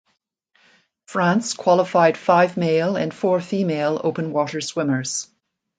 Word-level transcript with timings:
France 1.05 1.53
qualified 1.53 2.17
five 2.17 2.57
male 2.57 2.95
and 2.95 3.13
four 3.13 3.39
female 3.39 4.01
open 4.03 4.31
water 4.33 4.59
swimmers. 4.59 5.29